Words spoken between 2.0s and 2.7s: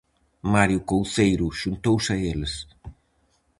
a eles.